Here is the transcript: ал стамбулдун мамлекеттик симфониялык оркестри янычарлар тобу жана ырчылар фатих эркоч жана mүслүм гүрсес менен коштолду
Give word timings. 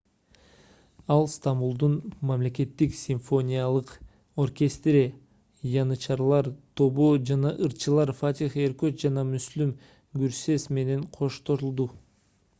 ал 1.15 1.25
стамбулдун 1.31 1.95
мамлекеттик 2.29 2.95
симфониялык 2.99 3.91
оркестри 4.45 5.03
янычарлар 5.81 6.49
тобу 6.81 7.09
жана 7.31 7.51
ырчылар 7.67 8.13
фатих 8.23 8.55
эркоч 8.65 8.95
жана 9.05 9.25
mүслүм 9.33 9.75
гүрсес 10.23 10.65
менен 10.79 11.05
коштолду 11.19 11.87